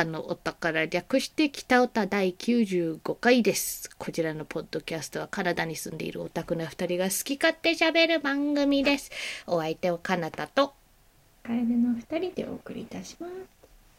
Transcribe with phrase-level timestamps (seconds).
[0.00, 3.90] さんのお宝略して北歌第95回です。
[3.98, 9.10] こちらのポッドキャストはカナダに住んでいるオタクな二人が好き勝手喋る番組です。
[9.46, 10.72] お相手はカナタと、
[11.42, 13.32] カエルの二人でお送りいたします。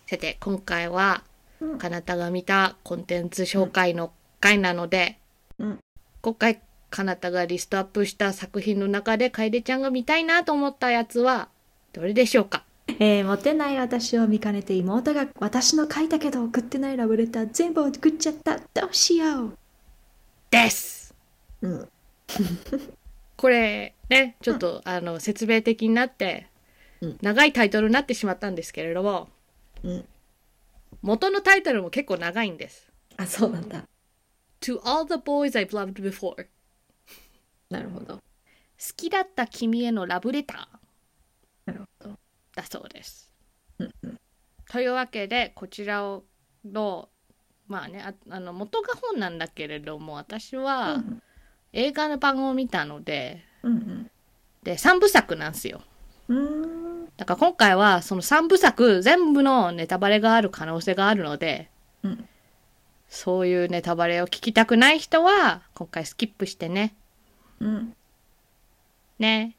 [0.07, 1.23] さて今回は
[1.59, 5.19] うんカナタが見たコンテンツ紹介の回なので、
[5.59, 5.77] うん
[6.23, 11.49] 今回カナタがリストアップした作品の中でカエデちゃんが見たいなと思ったやつは
[11.93, 12.63] どれでしょうか？
[12.99, 18.57] えー、モテない私を見かねて妹が私の書いたけど送ってないラブレター全部送っちゃった。
[18.59, 19.57] どうしよう。
[20.49, 21.13] です
[21.61, 21.89] うん。
[23.37, 26.47] これねちょっと、あの説明的になって、
[27.01, 29.27] うん長いタイトルになってしまったんですけれども
[29.83, 30.05] うん。
[31.01, 32.91] 元のタイトルも結構長いんです。
[33.17, 33.83] あ、そうなんだ。
[34.61, 36.45] To all the boys I've loved before 好
[37.69, 38.19] なるほど。
[38.95, 42.20] きだった君へのラブレターなるほど。
[42.55, 43.31] だそうです。
[43.79, 44.19] うんうん。
[44.69, 46.23] というわけでこちらを
[46.65, 47.09] の
[47.67, 51.21] まあねああの元が本なんだけれども私はうん
[51.73, 54.11] 映画の版を見たのでうん
[54.63, 55.81] で3部作なんですよ。
[57.17, 61.69] だから今回はその3部作全部のネタバレがある可能性があるので
[62.03, 62.27] うん。
[63.11, 66.95] そういうネタバレを聞きたくない人は今回スキップしてね。
[67.59, 67.93] うん。
[69.19, 69.57] ね。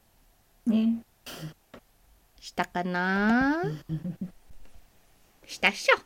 [0.65, 1.03] ね。
[2.43, 3.63] したかな？
[5.47, 5.97] したっしょ。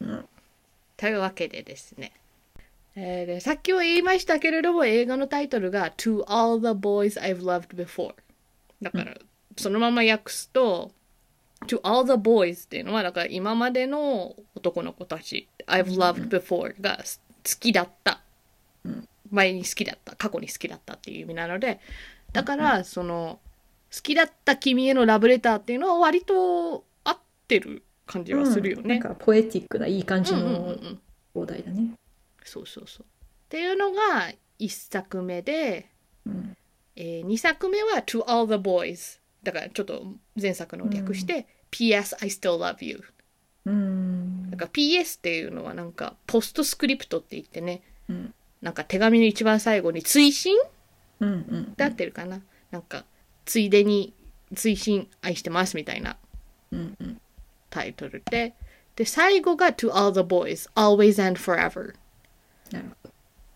[0.00, 0.28] うん。
[0.96, 2.12] というわけでですね。
[2.96, 8.14] えーでさっきは言いましたけれども映画のタイトルが To All the Boys I've Loved Before
[8.80, 9.14] だから、
[9.58, 10.90] そのまま訳すと
[11.66, 18.22] To All the Boys っていうのはだから今までの男の子たち I've loved before がす好きだった、
[18.84, 21.80] うん前に好きだった過去に好きだったっていう意味なので
[22.32, 23.38] だからその
[23.94, 28.98] 好きだった君へのラブレターっていうのは割と合ってる感じはするよね。
[28.98, 31.00] なんかポエティックないい感じうんうんうんうのん
[31.34, 31.92] 放題だね。
[32.44, 33.02] そうそうそう。
[33.02, 33.06] っ
[33.48, 35.88] ていうのが1作目で、
[36.26, 36.56] うん。
[36.96, 39.20] え2作目は To All the Boys。
[39.42, 40.02] だからちょっと
[40.40, 43.04] 前作の略して、PS I Still Love You。
[43.64, 44.56] うんだ。
[44.56, 48.34] から PS っていうのはなんかポストスクリプトって言ってね、うん。
[48.60, 50.56] なんか手紙の一番最後に追伸
[51.20, 51.28] うん。
[51.28, 51.74] うん。
[51.74, 53.04] で合ってるかな、なんか
[53.48, 54.12] ついでに
[54.54, 56.18] 追伸愛してますみたいな。
[57.70, 58.54] タイトルで、
[58.94, 61.94] で最後が To All the Boys Always and Forever。
[62.70, 63.12] なるほど。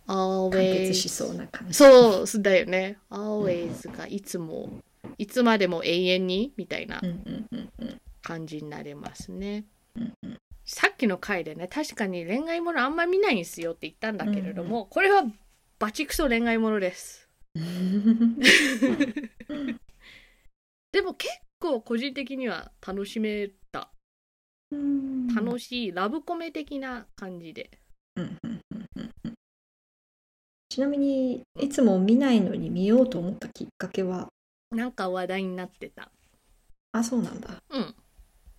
[0.07, 1.75] 完 Always 結しそうな感じ。
[1.75, 2.97] そうだよね。
[3.11, 4.71] always がいつも、
[5.19, 7.03] いつまでも永遠にみたいな。
[8.23, 9.65] 感じになりますね。
[10.65, 15.25] さっきの回でね、確かに恋愛ものあんま見ないんですよって言ったんだけれども、これは
[15.79, 17.29] バチクソ恋愛ものです。
[20.93, 23.91] でも結構個人的には楽しめた。
[24.71, 27.71] うん楽しいラブコメ的な感じで。
[28.17, 29.35] うんうんうんうんうん
[30.69, 34.29] ちなみにいつも見ないのに見ようと思ったきっかけは？
[34.71, 36.11] なんか話題になってた。
[36.93, 37.95] あそうなんだうん。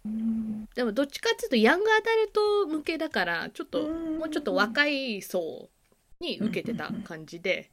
[0.06, 5.70] うんでもどっちかっていうとヤングアダルト向けだから、ちょっとうんもうちょっと若い層
[6.20, 7.72] に受けてた感じで。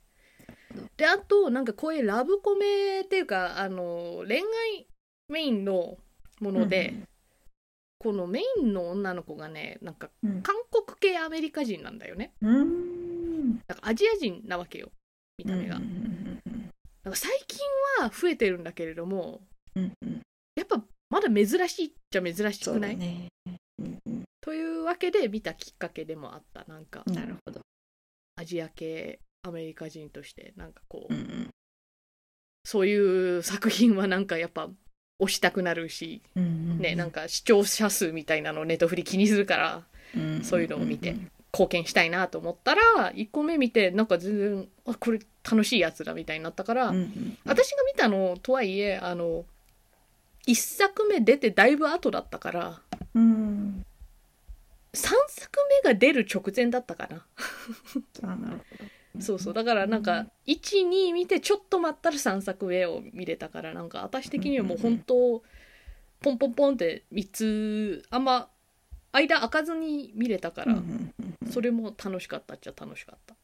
[0.97, 4.87] で、あと、なんかこういうラブコメっていうか、あの、恋愛
[5.29, 5.99] メインの
[6.41, 6.95] もので、
[7.99, 10.43] このメインの女の子がね、なんかうん。
[10.43, 12.33] 韓国系アメリカ人なんだよね。
[12.41, 13.59] うん。
[13.67, 14.91] だからアジア人なわけよ、
[15.39, 15.77] 見た目が。
[15.77, 16.41] うだん
[17.05, 17.59] から最近
[18.01, 19.43] は増えてるんだけれども、
[19.75, 20.23] うんうん。
[20.55, 22.99] やっぱまだ珍しいっちゃ珍しそくない、
[24.41, 26.65] というわけで見たきっかけでもあった。
[26.67, 27.61] なんか、なるほど。
[28.37, 31.49] アジア系アメリカ人としてなんかこう、うんうん。
[32.65, 34.69] そういう作品はなんかやっぱ
[35.21, 39.83] 推したくなるし、うんうんね、なんか視聴者数みたいなのをネットフリ気にするから
[40.15, 41.17] うんそういうのを見て
[41.53, 49.45] 貢献したいなと思ったら1個目見てなんか全然あこれ楽しいやつだみたいになったから、うんうん私が見たのとはいえあの
[50.47, 52.81] 1作目出てだいぶ後だったから
[53.15, 53.85] うん。
[54.93, 57.25] 3作目が出る直前だったかな。
[58.23, 59.55] あなるほどそうそう。
[59.55, 65.43] だからなんか12見てちょっと待ったら3作目を見れたからなんか私的にはもう本当
[66.21, 68.49] ポンポンポンって3つあんま
[69.13, 70.77] 間開かずに見れたから
[71.51, 73.35] それも楽しかったっちゃ楽しかった。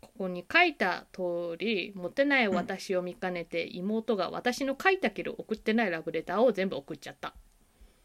[0.00, 7.34] ここに書いた通りモテない私を見かねて妹が私の書いたけど送ってないラブレターを全部送っちゃった。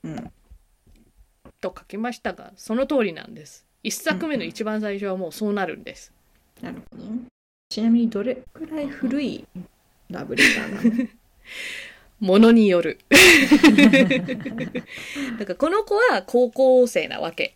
[0.04, 0.32] うん。
[1.60, 6.12] と書きましたがその通りなんです1作目の一番最初はもうそうなるんです
[6.62, 7.04] なるほど
[7.70, 9.46] ちなみにどれくらい古い
[10.10, 11.10] ラブレターなの？
[12.20, 13.00] ものによる。
[15.38, 17.56] だからこの子は高校生なわけ。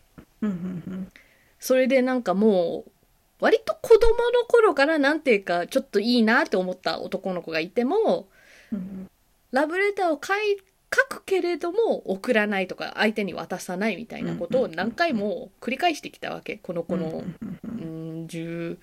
[1.59, 2.91] それでなんかもう、
[3.39, 8.27] 割と子供の頃からなんていうか、ちょっといいなって思った男の子がいても、
[8.71, 9.07] うん
[9.51, 10.57] ラブレターを書い
[10.93, 16.57] 書くけれども送らないとか相手に渡さないみたいなことを何回も繰り返してきたわけ。
[16.57, 17.23] この子の、
[17.63, 18.77] うん、16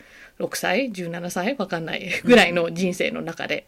[0.54, 3.66] 歳17歳わかんないぐらいの人生の中で。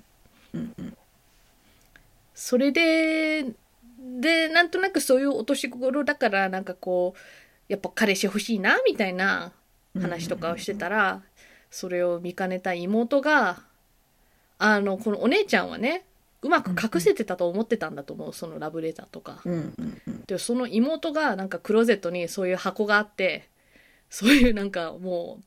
[2.34, 3.44] それで
[3.98, 7.18] でなんとなくそういうお年頃だからなんかこう
[7.68, 9.52] やっぱ彼氏欲しいなみたいな
[10.00, 11.22] 話とかをしてたら
[11.70, 13.62] それを見かねた妹が
[14.58, 16.04] あのこのお姉ちゃんはね
[16.42, 19.42] うまく隠せてたと思ってたんだと思うそのラブレターとか。
[20.26, 23.48] でその妹がなんかクローゼットにそういう箱があって
[24.08, 25.44] そういうなんかもう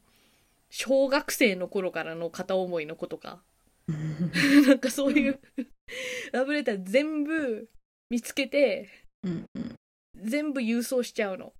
[0.69, 3.41] 小学生の頃からの片思いの子とか
[4.67, 5.39] なんかそういう
[6.31, 7.69] ラブレター全部
[8.09, 8.89] 見つけて
[9.23, 9.75] うんうん
[10.15, 11.53] 全部郵送しちゃうの。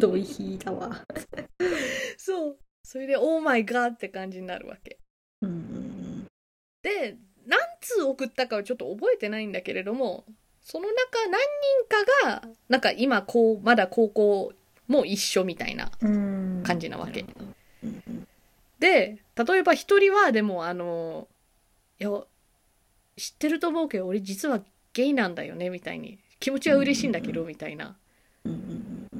[0.00, 1.04] ドイヒーだわ。
[2.16, 4.98] そうそれで「オーマイガー」って感じになるわけ。
[5.42, 6.26] うんうん
[6.82, 7.33] で何
[7.84, 10.24] 通送ったかはちょっと覚えてないんだけれども
[10.62, 11.40] その中何
[12.22, 14.52] 人かがなんか今こうまだ高校
[14.88, 16.62] も一緒みたいなうん。
[16.64, 17.24] 感じなわけ。
[18.78, 21.28] で例えば一人はでもあの
[22.00, 22.10] 「いや
[23.16, 27.96] 知ってると思うけど俺実はゲイなんだよね」みたいに気持ちは嬉しいんだけどみたいな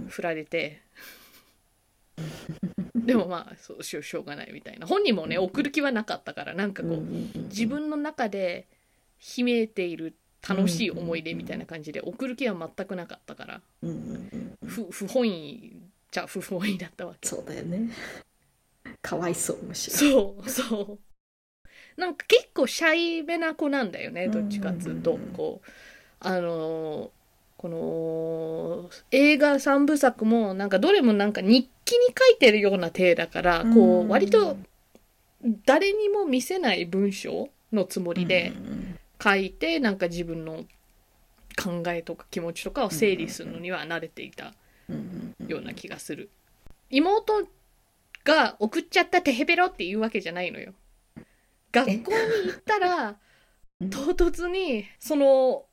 [0.09, 0.81] 振られて
[3.07, 4.87] でもまあそうしょしょうがないみたいな。
[4.87, 7.01] 本人もね送る気はなかったからなんかこう
[7.49, 8.67] 自分の中で
[9.19, 10.15] 秘めている
[10.47, 13.61] 楽しい思い出みたいな感じで送る気は全くなかったから
[14.67, 15.77] 不不本意
[16.11, 17.29] じゃ不本意だったわけ。
[17.29, 17.91] そうだよね。
[19.03, 19.97] かわいそうむしろ。
[19.97, 20.99] そうそ
[21.97, 22.01] う。
[22.01, 25.19] なんか結構シャイめな子なんだよねどっちかっつうと。
[25.35, 25.69] こう
[26.21, 27.24] あのー
[27.65, 34.07] この映画3部作もなんかどれもなんか日記に書いてるような体だからこうん。
[34.07, 34.59] う割と
[35.65, 40.65] 誰にも見せない文章のつもりでうん書いてなんか自分の
[41.57, 44.53] 考えとか気持ちとかを整理するのには慣れていた
[44.91, 46.29] うんうんような気がする。
[46.91, 47.49] 妹
[48.25, 50.75] が送っちゃったテヘペロっていうわけじゃないのよ。
[51.73, 53.17] 学校に行ったら
[53.81, 53.89] うん。
[53.89, 55.65] 唐突にその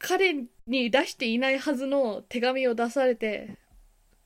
[0.00, 0.34] 彼
[0.68, 3.56] に出していないはずの手紙を出されて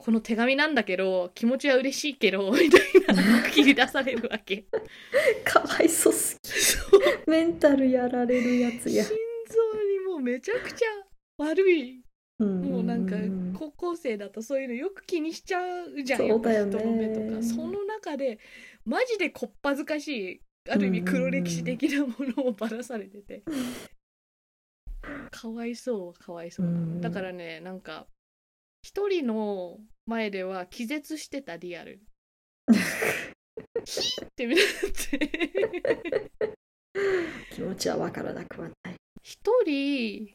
[0.03, 2.79] この手紙なんだけど気持ちは嬉しいけど みた
[3.12, 4.65] いな切り出されるわけ。
[5.44, 7.00] かわいそうすそう。
[7.00, 7.31] ぎ。
[7.31, 9.05] メンタルやられるやつや。
[9.05, 9.17] 心
[9.47, 10.87] 臓にもうめちゃくちゃ
[11.39, 12.03] 悪い。
[12.39, 13.15] ももうなんか
[13.56, 16.79] 高校生だとそういうのよく気にしちゃうじゃんそうだよね。
[16.79, 17.43] 人の目とか。
[17.43, 18.41] その中で
[18.85, 23.43] マジでこっぱずかしいある意味黒歴史的なものをばらされてて
[25.31, 26.67] かわいそうかわいそう。
[26.67, 28.06] うんだからねなんか
[28.82, 32.00] 一人の前では気絶してたリアル。
[33.85, 36.31] ヒーって見られて。
[37.53, 38.94] 気持ちはわからなくはない。
[39.23, 40.35] 一人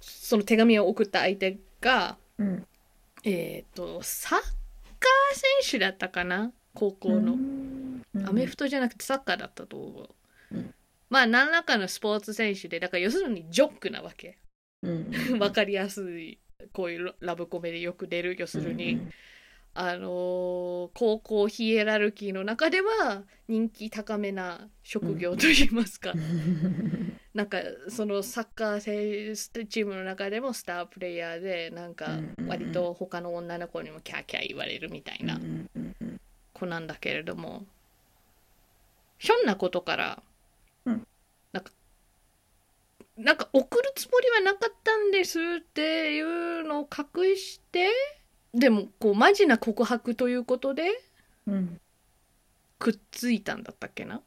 [0.00, 2.66] その手紙を送った相手がうん。
[3.24, 4.50] えっ、とサッカー
[5.64, 7.36] 選手だったかな高校の、
[8.28, 10.08] アメフトじゃなくてサッカーだったと思う、
[10.52, 10.74] うん
[11.08, 14.38] まあ何らかのスポーツ選手でだから要するにジョックなわけ。
[14.82, 16.38] うん わかりやすい
[16.72, 19.00] こういうラブコメでよく出る要するに、
[19.74, 26.12] あのー高校ヒエラルキーの中では人気高めな職業といいますか、
[27.34, 35.38] なんかそのサッカー選チームの中でもスタープレイヤーでなんか割と他の女の子にもキャーキャー言われるみたいな
[36.52, 37.66] 子なんだけれども。
[39.18, 40.22] ひょんなことから、
[43.16, 47.90] なんか送るつもりはなかったんですっていうのを隠して
[48.52, 50.90] でもこうマジな告白ということで
[51.46, 51.80] うん。
[52.78, 54.20] くっついたんだったっけな。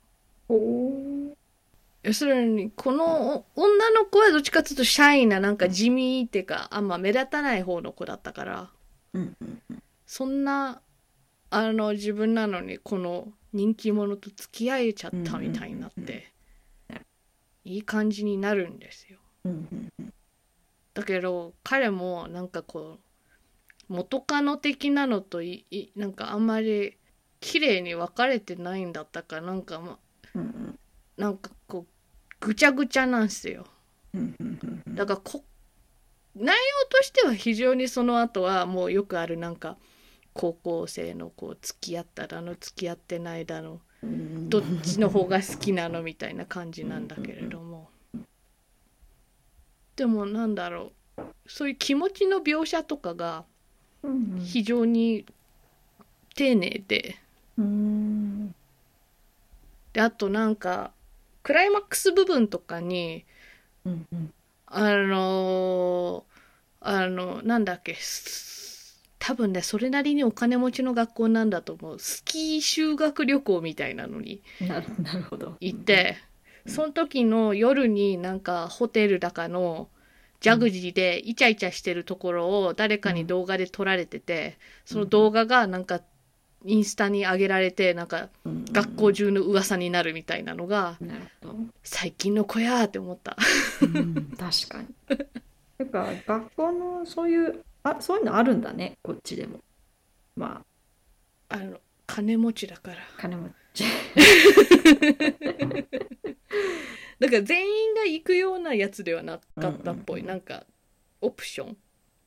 [2.02, 8.70] 要するにこの女の子はどっちかっていうとシャイななんか地味っていうかあんま目立たない方の子だったから
[9.14, 9.84] うんうん。
[10.08, 10.82] そんな
[11.52, 16.32] あの自分なのにこの人気者と付き合えちゃったみたいになって
[17.64, 19.20] いい感じになるんですよ。
[20.94, 22.98] だけど彼もなんかこ
[23.90, 26.98] う元カノ的なのといいなんかあんまり
[27.40, 29.98] 綺麗に分かれてないんだったかなんかま
[30.36, 30.80] うん
[31.18, 31.88] なんかこう
[32.40, 33.66] ぐちゃぐちゃなんですよ。
[34.88, 35.44] だからこ
[36.36, 39.78] 内容としては非常にその後はもうよくあるなんか
[40.40, 44.50] 高校生のこう付き合っただの付き合ってないだのうん。
[44.50, 47.90] どっちの方が好きなのみたいな感じなんだけれども。
[49.98, 53.44] でもなんだろうそういう気持ちの描写とかが
[54.02, 54.40] うん。
[54.42, 55.26] 非常に
[56.36, 57.18] 丁寧で。
[57.58, 58.56] うん。
[59.92, 60.94] であとなんか
[61.44, 63.26] クライマックス部分とかに
[64.68, 66.24] あの
[66.80, 68.59] あのなんだっけす
[69.30, 72.00] 多分ねそれなりにお金持ちの学校なんだと思う。
[72.00, 75.56] スキー修学旅行みたいなのになる なるほど。
[75.60, 76.18] 行って、
[76.66, 79.88] その時の夜になんかホテルだかの
[80.40, 86.02] ジャグジーでイチャイチャしてるところを誰かに動画で撮られてて、その動画がなんか
[86.66, 88.66] インスタに上げられてなんかうん。
[88.66, 90.98] 学校中の噂になるみたいなのが
[91.84, 93.38] 最近の子やーって思った。
[93.84, 94.88] うん確かに。
[95.78, 99.60] なんか学校のそういうあそういうのあるんだねこっちでも。
[100.36, 100.64] ま
[101.50, 101.56] あ。
[101.56, 102.98] あの金持ちだから。
[103.18, 103.84] 金持ち。
[107.20, 110.36] だから全員が行くようなやつではなかったっぽい、うんうんうん。
[110.36, 110.66] なんか
[111.22, 111.78] オプション。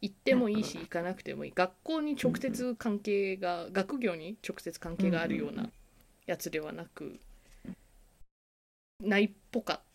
[0.03, 1.53] 行ってもいいし行かなくてもいい。
[1.55, 5.71] 学校に直接関係が、学業に直接関係があるような
[6.27, 7.21] やつではなく、
[9.01, 9.92] ないっぽかった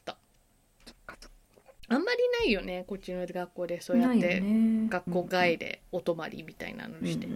[1.90, 4.40] あんまりないよねこっちの学校でそうやって。
[4.42, 4.88] ね。
[4.90, 7.28] 学校外でお泊まりみたいなのして、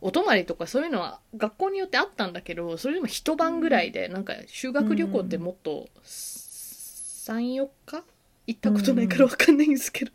[0.00, 8.04] お泊まりとかそういうのは学校によってあったんだけどそれでも一晩ぐらいで、なんか修学旅行ってもっと34日
[8.46, 10.12] 行ったことないから分かんないんですけど、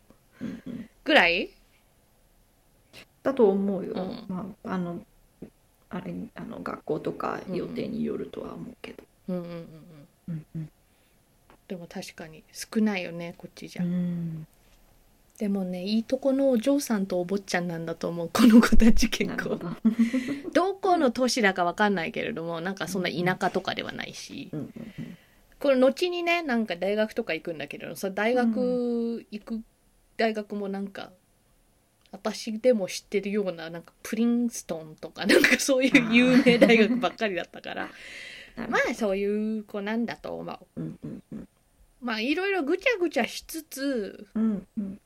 [1.04, 1.50] ぐらい？
[3.22, 3.92] だと思うよ。
[3.94, 4.24] うん。
[4.28, 5.04] まああの
[5.88, 9.02] あれあの学校とか予定によるとは思うけど。
[9.28, 9.66] うんうんうんうん。
[10.28, 10.70] うんうん
[11.70, 14.44] でも確かに少ないよねこっちじゃ、うん。
[15.38, 19.54] でもねいいとこのお嬢さんとお坊ちゃんなんだと思うこの子たち結構。
[19.54, 19.70] ど。
[20.52, 24.72] どこの都市だか分かんないけれどもなんかそんな田舎とかではないし、うんうん
[25.60, 29.60] これ後にねなんか大学とか行くんだけどそれ大学行く
[30.16, 31.10] 大学もなんか
[32.12, 37.84] 私でも知ってるようななんかプリンストンとかなんかそういう有名大学ばっかりだったから。
[38.56, 40.80] うんまあそういう子なんだと思う。
[40.80, 41.48] うんうんうん
[42.00, 45.00] まあいろいろぐちゃぐちゃしつつうんうん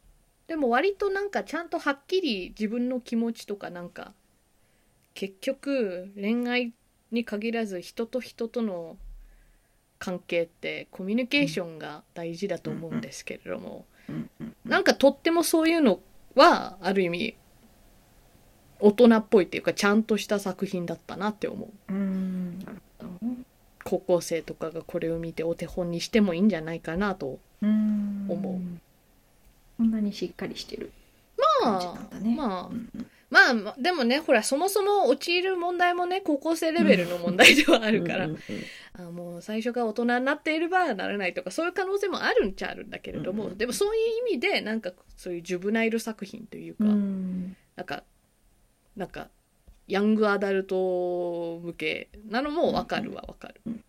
[0.46, 4.12] でも割となんかちゃんとはっきり自分の気持ちとかなんか
[5.14, 6.74] 結局恋愛
[7.10, 8.98] に限らず人と人との
[9.98, 16.00] 関係ってコミュニケーションが大事だと思うんですけれどもうんうんなんかとってもそういうの
[16.34, 17.36] はある意味
[18.80, 22.82] 大人っぽいっていうかちゃんとした作品だったなって思ううん。
[23.85, 27.38] 高校生とかがこれを見てお手本にしてもいいんじゃないかなと。
[27.62, 28.26] うん。
[28.29, 28.61] 思う。
[29.76, 30.93] こんなにしっかりしてる
[31.62, 32.37] 感じまあなんだね。
[32.37, 32.71] まあ
[33.31, 38.29] まあまあでもねほらそもそも陥る問題もね高校生レベルの問題ではあるから、
[38.93, 43.59] あもう最初から大人になっていればなれないとかそういう可能性もあるんちゃあるんだけれども、うんうん。
[43.59, 47.57] でもそういう意味でなんかそういうジュブナイル作品というか、うん。
[47.75, 48.05] なんか
[48.97, 49.29] なんか
[49.87, 53.85] ヤングアダルト向けなのもわかるはわかる、うん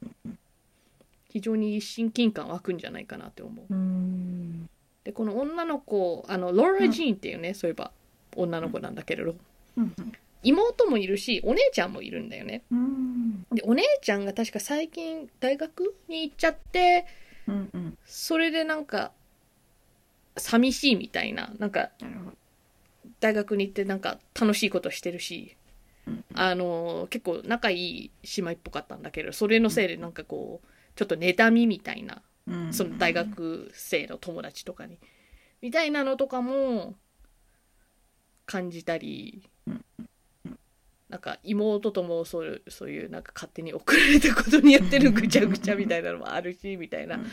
[1.36, 3.66] 非常に親近感湧くんじゃないかなって思う。
[3.70, 4.70] うん。
[5.04, 7.92] でこの女の子あのローラ・ジーンっていうね、そういえば
[8.38, 9.36] 女の子なんだけれど。
[9.76, 9.94] うん
[10.44, 12.62] 妹もいるしお姉ちゃんもいるんだよね。
[12.72, 13.46] うん。
[13.52, 17.06] でお姉ちゃんが確か最近大学に行っちゃって
[18.06, 19.12] それでなんか
[20.38, 21.90] 寂しいみたいななんか。
[23.20, 25.58] 大学に行ってなんか楽しいことしてるし。
[25.60, 25.65] うん
[26.36, 32.74] あの結構仲いい姉妹っぽかったんだけどそれのせいでなんかこうちょっと妬みみたいなうん。
[32.74, 35.00] その大学生の友達とかに
[35.62, 36.96] みたいなのとかも
[38.46, 39.86] 感じたりうん
[41.10, 47.18] なんか妹ともそういうそういうなんか勝手に送られたことによってるぐちゃぐちゃみたいなのもあるし みたいな。
[47.18, 47.24] な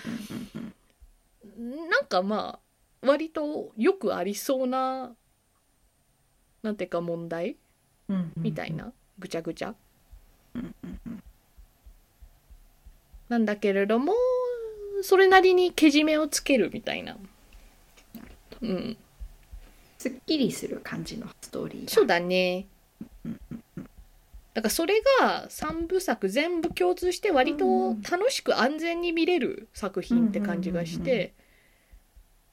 [2.03, 2.61] んかま
[3.03, 5.17] あ割とよくありそうな
[6.63, 7.57] なんていうか問題
[8.37, 9.75] みたいなぐちゃぐちゃ。
[13.29, 14.13] なんだけれども
[15.03, 17.17] それなりにけじめをつけるみたいな。
[18.61, 18.97] うん、
[19.99, 22.67] すっきりする感じのストーリーそうだね。
[24.55, 31.33] だからそれが3部作全部共通して割と楽しく安全に見れる作品って感じがして、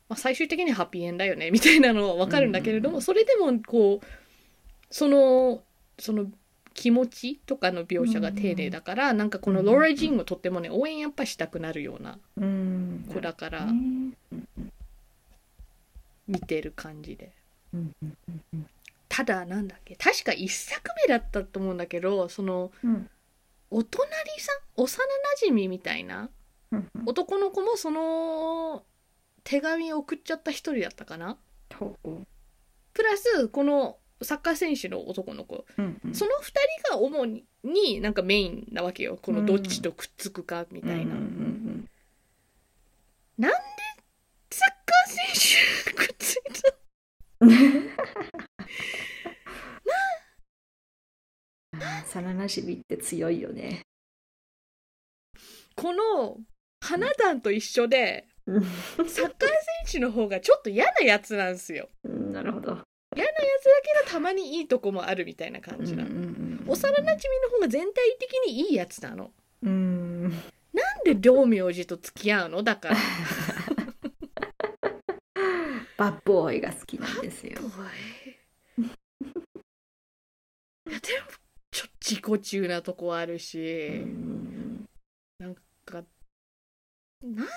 [0.07, 4.05] まあ、最終的にハッピーエンドだよねみたいなのは分かるんだけれどもそれでもこう
[4.91, 5.61] その
[5.99, 6.27] その
[6.73, 13.05] 気持ちとかの描写が丁寧だからなんかこのローラ・ジンをとってもね応援やっぱしたくなるようなうん。
[13.13, 14.13] 子だからね
[16.27, 17.31] 見てる感じで。
[17.73, 18.67] うんうんうんうん。
[19.09, 23.09] ただなんだっけ確か1作目だったと思うんだけどそのうん。
[23.71, 24.07] お隣
[24.39, 25.03] さん幼な
[25.37, 26.29] じみみたいな
[26.71, 28.83] うん男の子もその
[29.43, 31.37] 手紙を送っちゃった一人だったかな
[31.69, 35.55] プラスこのサッカー選手の男の子。
[35.55, 36.13] ううんうん。
[36.13, 36.51] その二
[36.87, 39.17] 人が主にになんかメインなわけよ。
[39.21, 41.89] このどっちとくっつくかみたいな、うんうん
[43.37, 43.57] なんで
[44.51, 46.75] サッカー選手くっついた？
[47.41, 47.89] うん
[51.81, 53.81] あー幼なじみって強いよね。
[55.75, 56.37] この
[56.81, 58.63] 花壇と一緒でうん。
[58.65, 59.29] サッカー選
[59.89, 61.89] 手の方がちょっと嫌なやつなんですよ。
[62.03, 62.79] うんなるほど
[63.15, 63.71] 嫌なやつだ
[64.03, 69.31] けどたまにいいとこもあるみたいな感じなの、うんうん幼なじみの方が全体的にいいやつなの。
[69.63, 70.29] うん。
[70.29, 70.33] なん
[71.03, 72.61] で両名字と付き合うの？
[72.61, 72.95] だから。
[75.97, 77.57] バッボーイが好きなんですよ。
[77.59, 77.63] お
[78.81, 78.89] い い
[80.93, 81.31] やでも
[81.71, 84.87] ちょっと自己中なとこあるし、うん。
[85.39, 86.03] なんか
[87.23, 87.47] なん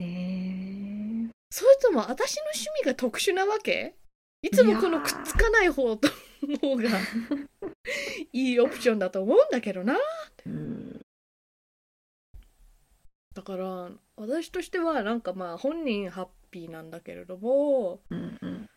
[0.00, 3.94] ねそれとも私の趣味が特殊なわけ？
[4.42, 6.08] いつもこのくっつかない方と
[6.62, 6.88] 方が
[8.32, 9.98] いいオプションだと思うんだけどな。
[10.46, 11.00] うん。
[13.34, 18.70] だから私としてはなんかまあ本人ハッピーなんだけれどもうんうん。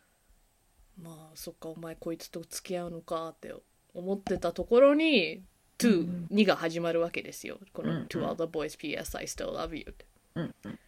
[1.02, 3.54] まあそっかお前こいつと付き合うのかって
[3.94, 5.44] 思ってたところに
[5.78, 6.28] 「to、うん。
[6.32, 7.60] 2が始まるわけですよ。
[7.72, 10.06] このうんうん「To all the boys PS I still love you」って。
[10.36, 10.80] うんうん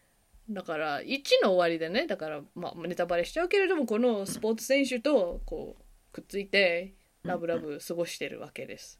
[0.49, 5.83] だから1の終わりでねだからまあネタバレしちゃうけれどもこのスポーツ選手とこう
[6.13, 8.99] くっついてラブラブ過ごしてるわけです。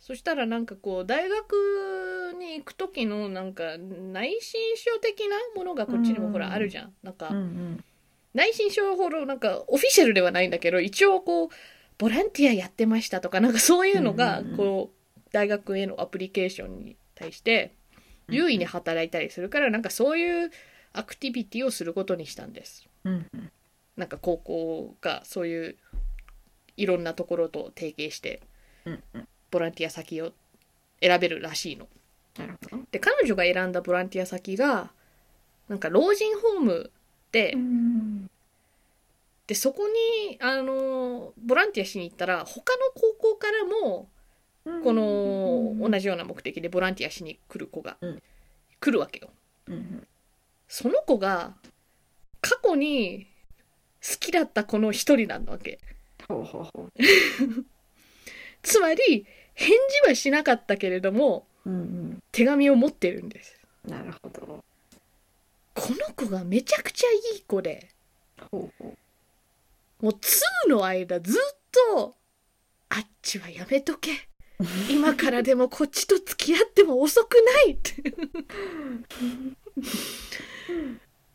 [0.00, 6.92] そしたらなんかこう大学に行く時のなんか内申書的なものがこっちにもほらあるじゃん。
[7.02, 7.30] なんか
[8.34, 11.48] 内申書ほどなんかオフィシャルではないんだけど一応こう
[11.96, 17.72] ボランティアやってましたとかなんかそういうのがこう大学へのアプリケーションに対して
[18.28, 20.50] 優位に働いたりするからなんかそういう
[20.92, 22.88] アクティビティをすることにしたんです。
[23.04, 23.52] うんうん。
[23.96, 25.76] なんか高校がそういう
[26.76, 28.42] いろんなところと提携して
[29.50, 30.32] ボランティア先を
[31.00, 31.88] 選べるらしいの。
[32.90, 34.90] で彼女が選んだボランティア先が
[35.68, 36.90] なんか老人ホーム
[37.30, 38.30] で、うん。
[39.46, 44.08] でそこにあのボランティアしに行ったら他の高校からも
[44.64, 48.22] この同じような目的でボランティアしに来る子がうん。
[48.80, 49.30] 来るわけよ。
[49.66, 50.06] うん
[50.68, 51.54] その子が
[52.40, 53.26] 過去に
[54.02, 55.78] 好きだった子の一人なわけ。
[56.28, 56.88] ほうほうほ
[58.62, 59.68] つまり返
[60.02, 62.22] 事はしなかったけれどもううん。
[62.32, 63.58] 手紙を持ってるんです。
[63.84, 64.64] うんなるほど。
[65.74, 67.90] この子がめちゃくちゃいい子で
[68.50, 68.94] ほうほ
[70.00, 71.56] もう2の間ずっ
[71.96, 72.14] と
[72.88, 74.28] あっちはやめとけ
[74.88, 77.34] 今からでもこっちと付き合っても遅く
[77.66, 78.14] ないって。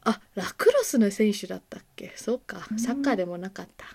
[0.04, 2.14] あラクロスの選手だったっけ？
[2.16, 2.68] そうか。
[2.78, 3.86] サッカーでもなかった。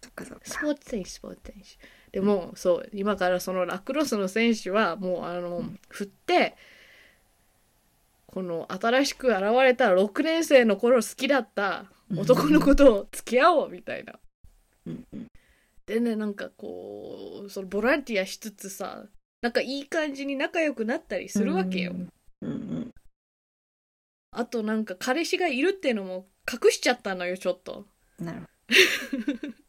[0.00, 2.18] そっかそっスかポーツ選手スポーツ選手。
[2.18, 6.56] でもそう今からそのラクロスの選手はもうあの振って
[8.26, 11.84] この新しく現れた6年生の頃好きだった
[12.16, 14.14] 男の子と付き合おうみたいな。
[14.86, 15.26] うんうん
[15.86, 19.04] でねなんかこうそのボランティアしつつさ
[19.40, 22.00] なんかいい感じに仲良くなったりするわけよ、うん
[22.42, 22.92] うん
[24.34, 27.86] あとなんか彼氏がいるっていうのも隠しちゃったのよちょっと。
[28.18, 28.46] なるほ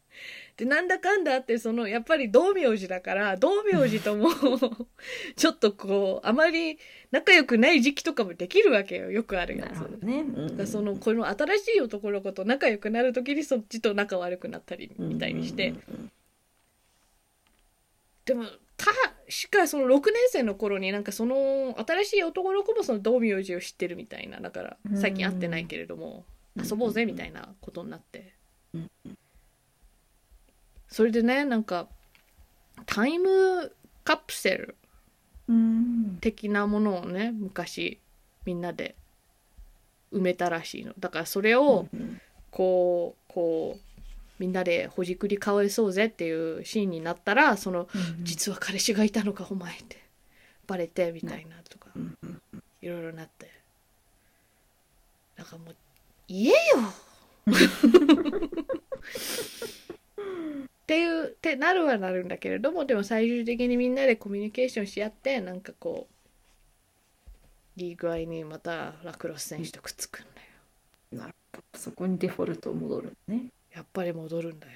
[0.56, 4.28] でなんだかんだあってそのやっぱり道明寺だから道明寺とも
[5.34, 6.78] ちょっとこうあまり
[7.10, 9.10] 仲良くない時期とかもできるわけよ。
[9.10, 10.04] よくあるやつ。
[10.04, 10.20] ね。
[10.20, 16.12] うんうんだからそのこの新しい男の子と仲良くなる時にそっちと仲悪くなったりみたいにして、うんうん
[18.24, 18.44] でも
[18.78, 24.40] 確かその6年生の頃になんかその新しい男の子もその道明寺を知ってるみたいな。
[24.40, 26.24] だから最近会ってないけれども
[26.56, 26.66] うん。
[26.66, 28.34] 遊ぼうぜみたいなことになって。
[28.72, 28.90] うん
[30.94, 31.88] それでねなんか
[32.86, 33.72] タイム
[34.04, 34.76] カプセル
[35.48, 36.18] うん。
[36.20, 37.98] 的なものをね昔
[38.44, 38.94] みんなで
[40.12, 40.92] 埋めたらしいの。
[40.96, 42.20] だからそれをうん
[42.52, 43.80] こうこう
[44.38, 50.00] みんなでほじくり返そうぜっていうシーンになったらそのうん実は彼氏がいたのかお前って
[50.68, 51.88] バレてみたいなとか
[52.80, 53.50] いろいろなって。
[55.34, 55.74] だからもう
[56.28, 56.54] 言えよ
[60.84, 66.08] っていうってなるはなるんだけれどもでも最終的にみんなでコミュニケーションし合ってなんかこ
[67.78, 70.42] ういい具合にまたラクロス選手とくっつくんだ
[71.16, 71.24] よ。
[71.24, 71.78] なるほど。
[71.78, 73.46] そこにデフォルト戻るね。
[73.74, 74.72] やっぱり戻るんだよ。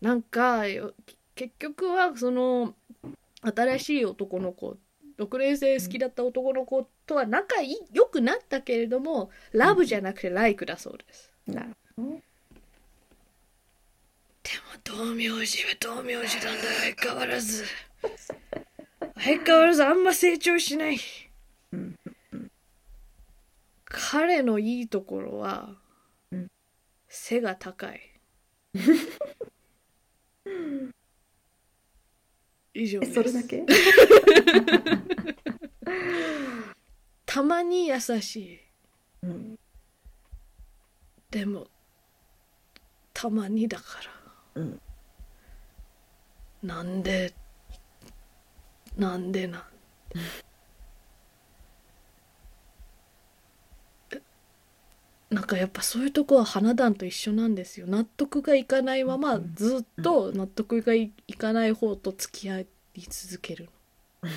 [0.00, 0.94] なんかよ
[1.36, 2.74] 結局はその
[3.40, 4.76] 新しい男の子
[5.16, 12.20] 6年生好きだった男の子とは仲良くなったけれどもラブじゃなくてライクだそうです、なるほど。
[14.92, 17.64] でも道明寺は道明寺なんだ相変わらず。
[19.14, 20.98] 相変わらずあんま成長しない。
[21.72, 21.98] うん
[23.84, 25.76] 彼のいいところは、
[26.30, 26.50] うん
[27.08, 28.00] 背が高い。
[32.74, 33.14] 以上え、です。
[33.14, 33.64] それだけ？
[37.26, 38.60] たまに優しい。
[39.22, 39.58] うん。
[41.30, 41.66] でも
[43.12, 44.21] たまにだから
[44.54, 44.80] うん。
[46.62, 47.32] なんで
[48.96, 49.62] なんでなん？
[54.12, 54.20] え
[55.30, 57.86] なんかやっぱそういうとこは花壇と一緒なんですよ。
[57.86, 62.66] 納得がいかないままうんずっと納得がいいかない方と付き合い
[63.08, 64.30] 続けるの。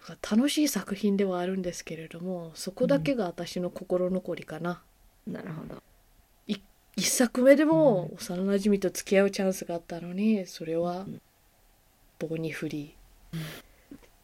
[0.00, 4.82] だから楽しい作品ではあるんですけれどもそこだけが私の心残りかな、
[5.28, 5.80] なるほど。
[6.96, 11.06] 一作目でも幼なじみと付き合うチャンスがあったのにそれは
[12.18, 12.94] 棒に振り。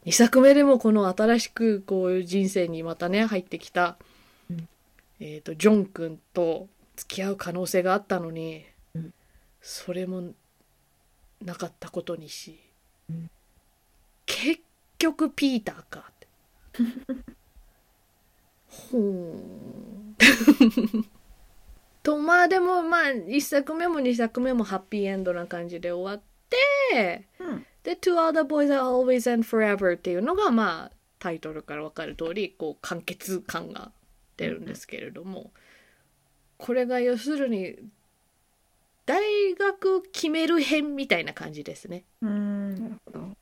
[0.05, 3.97] 二作目でもこの新しくこういう人生にまたね入ってきた、
[4.51, 4.69] うん。
[5.21, 9.13] えー、とジョン君と付き合う可能性があったのに、うん。
[9.61, 10.33] それも
[11.43, 12.59] なかったことにし、
[13.11, 13.31] うん。
[14.27, 14.61] 結
[14.99, 16.05] 局ピーターか。
[16.11, 16.29] っ て
[18.69, 20.17] ほーん
[22.03, 27.67] とまあでもまあ1作目も2作目もハッピーエンドな感じで終わってうん。
[27.83, 33.93] で「To All the Boys Are Always and Forever」っていうのがまあタイトルから分かる通りこう完結感が
[34.37, 35.51] 出るんですけれども、
[36.57, 37.77] これが要するに
[39.05, 42.05] 大学決める編みたいな感じですね。
[42.23, 42.75] うん。
[42.75, 43.37] なるほど。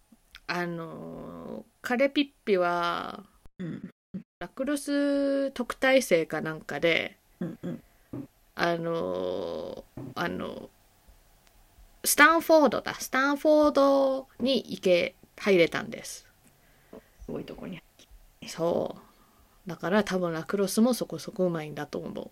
[0.48, 3.24] あのカレピッピは
[3.58, 3.90] うん。
[4.38, 7.58] ラクロス特待生かなんかでうん。
[7.62, 7.82] うん。
[8.56, 10.70] あのあの
[12.04, 12.94] スタンフォードだ。
[12.94, 16.26] スタンフォードに行け入れたんです。
[17.24, 17.82] すごいとこに。
[18.46, 18.96] そ
[19.66, 19.68] う。
[19.68, 22.30] だから多分ラクロスもそこそこうまいんだと思う。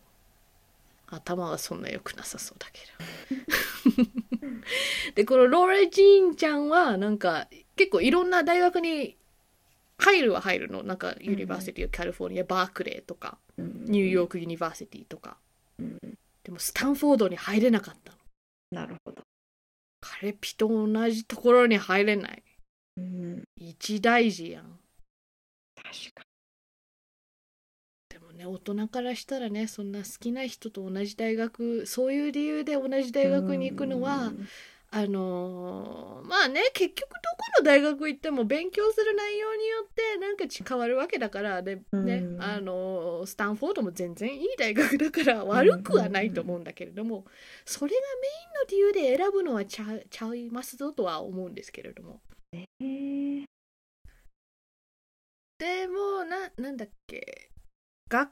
[1.08, 2.80] 頭はそんな良くなさそうだけ
[3.98, 4.54] ど。
[5.16, 9.16] でこのローラ・ジーンちゃんはなんか結構いろんな大学に
[9.98, 10.82] 入るは入るの。
[10.84, 13.84] なんか University California, Berkeley とかうん。
[13.86, 15.36] New York University とか
[15.78, 15.98] うん。
[16.42, 18.18] でもスタンフォードに入れなかったの
[18.70, 19.22] なるほど。
[20.00, 22.42] カレピと同じところに入れない
[22.96, 23.42] うん。
[23.56, 24.78] 一大事やん
[25.76, 26.24] 確か
[28.08, 34.46] でもね大人からしたらねそんな好きな人と同じ大学そういう理由で同じ大学に行くのはうん
[34.96, 37.18] あのーまあね結局どこ
[37.58, 42.40] の大学行っても勉強する内容によってなんか変わるわけだからで、ねうん。
[42.40, 47.24] あのースタンフォードも全然いい大学だから悪くはないと思うんだけれども
[47.64, 48.00] それが
[48.70, 52.20] メインの理由で選ぶのはちゃちゃいますぞとは思うんですけれども。
[52.52, 53.44] へえ。
[55.58, 57.50] でもななんだっけ
[58.08, 58.30] 学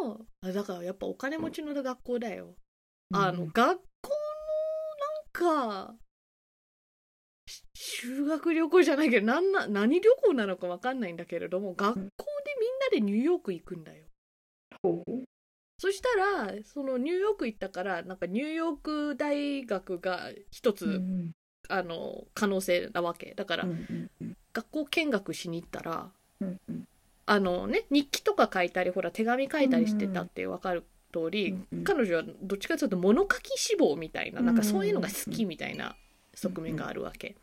[0.00, 2.54] 校のあだからやっぱお金持ちの学校だよ。
[3.12, 3.46] あの、
[5.34, 5.94] か。
[7.46, 12.10] し修学旅行じゃないけどなんな何旅行なのかわかんないんだけれども学校でみん
[12.80, 14.06] なでニューヨーク行くんだよ。
[15.78, 16.08] そした
[16.46, 21.32] らそのニューヨーク行ったからなんかニューヨーク大学が一つ、うん
[21.70, 23.32] あの可能性なわけ。
[23.34, 24.10] だから、うん
[24.52, 26.84] 学校見学しに行ったらうんうん。
[27.26, 31.84] あのね日記とか書いたりほら手紙書いたりしてたって分かる通り、うんうん。
[31.84, 35.94] 彼女はどっちかというと物書き志望みたいななんかそういうのが好きみたいな
[36.34, 37.36] 側面があるわけ、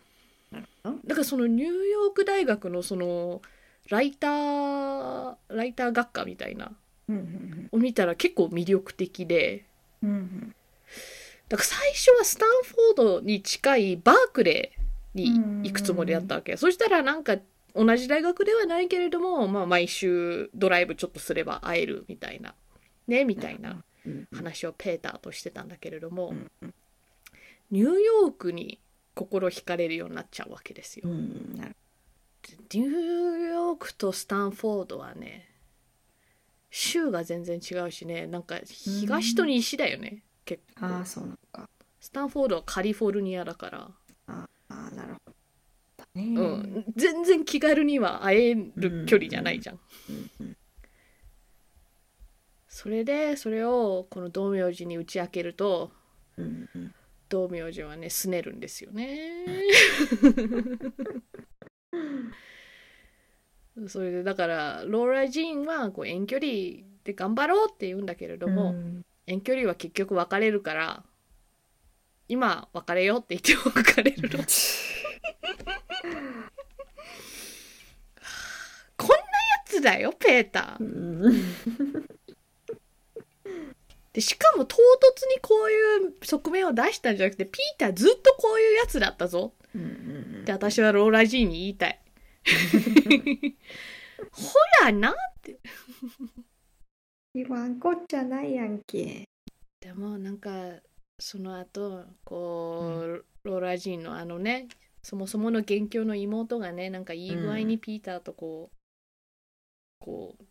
[0.52, 3.42] だからそのニューヨーク大学のその
[3.90, 6.72] ライターライター学科みたいな
[7.72, 9.66] を見たら結構魅力的で
[10.02, 17.38] だから最初はスタンフォードに近いバークレーに行くつもりだったわけ、そしたらなんか
[17.74, 22.54] 同じ大学ではないけれども、まあ、毎週ドライブちょっとすれば会えるみたいな
[23.08, 26.74] ねみたいなうん話をペーターとしてたんだけれども、うんうん。
[27.70, 28.80] ニューヨークに
[29.14, 31.08] 心惹かれるようになっちゃうわけですよ。
[31.08, 35.48] ニューヨークとスタンフォードはね
[36.70, 40.86] 州が全然違うしねなんか東と西だよね、結構。
[40.86, 41.70] ああそうなのか。
[42.00, 43.92] スタンフォードはカリフォルニアだから、
[44.28, 45.34] ああなるほど。
[45.98, 49.80] だうねん、全然気軽には会える距離じゃないじゃん。
[50.10, 50.58] うんうん
[52.72, 55.92] それでそれをこの道明寺に打ち明けると
[56.38, 56.94] うんうん。
[57.28, 59.44] 道明寺はねすねるんですよね。
[63.88, 66.48] それでだからローラ・ジーンはこう遠距離
[67.04, 69.06] で頑張ろうって言うんだけれども、うん。
[69.28, 71.04] 遠距離は結局別れるから
[72.28, 74.40] 今別れようって言って別れるの。
[78.98, 79.22] こんなや
[79.66, 80.84] つだよペーター。
[80.84, 82.21] うん
[84.14, 84.80] でしかも唐突
[85.34, 89.54] にこういう側面を出したんじゃなくてピーターずっとこういうやつだったぞ。
[89.74, 92.02] うんって私はローラ・ジーンに言いたい。
[94.32, 95.60] ほらなって。
[97.34, 99.24] 言わんこっちゃないやんけ。
[99.80, 100.82] でもなんか
[101.20, 104.68] その後こう、ローラ・ジーンのあのね
[105.02, 108.76] そもそもの元凶の妹がねなんかいい具合にピーターとこう、
[110.00, 110.44] こう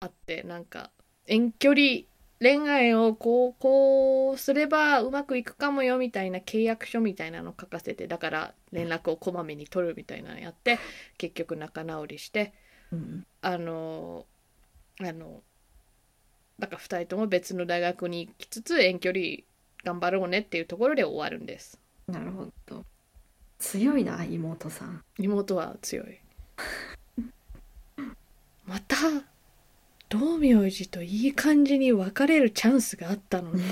[0.00, 0.92] あってなんか
[1.26, 2.02] 遠距離
[2.40, 10.78] 恋愛をこうこうすればうまくいくかもよみたいな契約書みたいなの書かせてだから連絡をこまめに取るみたいなのやって
[11.16, 12.52] 結局仲直りして
[12.92, 14.26] うんあの
[15.00, 15.42] あの
[16.58, 19.24] だから2人とも別の大学に行きつつ遠距離
[19.84, 22.84] 頑張ろうねっていうところで終わるんですなるほど。
[23.58, 25.02] 強いな、妹さん。
[25.18, 26.20] 妹は強い
[28.64, 28.96] また
[30.08, 33.62] 道明寺といい感じに別れるチャンスがあったのに。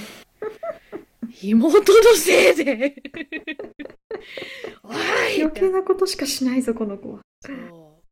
[1.42, 3.02] 妹のせいで。
[4.82, 5.42] おい。
[5.42, 7.20] 余計なことしかしないぞ、この子は。
[7.40, 8.02] そう。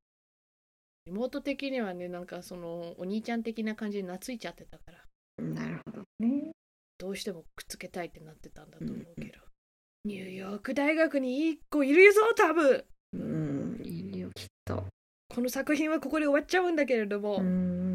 [1.07, 5.45] 妹的にはねなんかそのお兄ちゃん的な感じで懐いちゃってたから。
[5.45, 6.53] なるほどね。
[6.99, 9.41] どうしてもくっつけたいってなってたんだと思うけど、
[10.05, 12.85] ニューヨーク大学にいい子いるぞ多分。
[13.15, 14.87] うん、いいよ、きっと。
[15.29, 17.49] この作品はここで終わっちゃうんだけれども、うんう
[17.89, 17.92] ん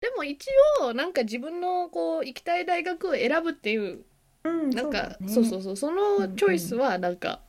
[0.00, 0.46] でも一
[0.80, 4.04] 応なんか自分のこう行きたい大学を選ぶっていう
[4.44, 4.60] うん。
[4.60, 7.40] うん、なんかそうそうそうそのチョイスはなんか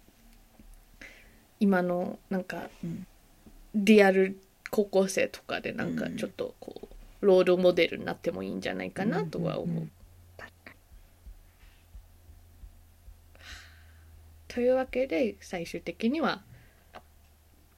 [1.60, 3.06] 今のなんかうん
[3.76, 6.90] リアル高校生とかでなんかうんちょっとこ
[7.22, 9.76] うロールモデルになってもいいんじゃないかなとは思う。
[9.76, 9.92] んんん
[10.38, 10.72] 確か
[14.48, 16.42] というわけで最終的には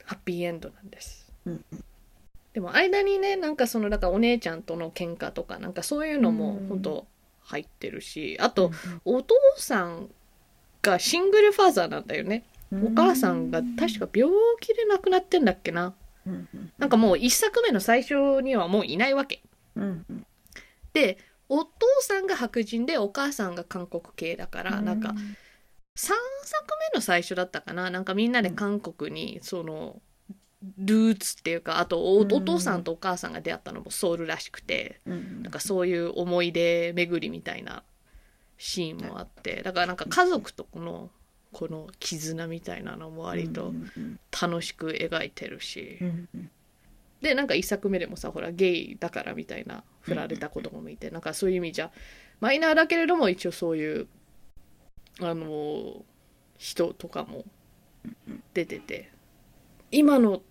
[0.06, 1.32] ハッピーエンドなんです。
[1.46, 1.66] うん
[2.54, 6.68] でも間にねなんかそのだからお姉ちゃんとの喧嘩とかなんかそういうのもうん。
[6.68, 7.08] 本当
[7.44, 8.72] 入ってるしあにと、
[9.04, 10.10] お父さん
[10.82, 12.88] がシングルファーザーなんだよね、うん。
[12.88, 15.94] お母さんが確か病気で亡くなってんだっけな。
[16.78, 19.42] なんかもう一作目の最初にはもういないわけ。
[20.94, 21.18] で
[21.50, 25.14] お父さんが白人でお母さんが韓国系だから、なんか3
[25.96, 26.16] 作
[26.94, 27.90] 目の最初だったかな。
[27.90, 30.00] なんかみんなで韓国にその
[30.78, 35.14] ルーツっていうかあとお父さんとお母さんが出会ったのもソウルらしくてうん。
[35.14, 37.84] うんなんかそういう思い出巡りみたいな
[38.58, 41.10] シーンもあってだからなんか家族とこの
[41.52, 45.98] この絆みたいなのも割とうんうん楽しく描いてるし。
[46.02, 46.52] うんうん。
[47.22, 51.92] でなんか一作目でもさほらゲイだからみたいな振られた子供もいてなんかそういう意味じゃ
[52.40, 54.08] マイナーだけれども一応そういう
[55.20, 56.04] あの
[56.58, 57.46] 人とかも
[58.56, 59.12] 出てて
[59.92, 60.42] 今の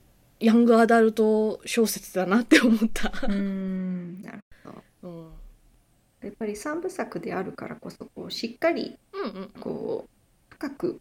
[0.41, 3.13] ヤングアダルト小説だなって思った。
[3.29, 4.71] うんなるほ
[5.03, 5.09] ど。
[5.09, 5.31] うん。
[6.23, 9.49] やっぱり三部作であるからこそこうしっかりうんうん。
[9.61, 11.01] こう深く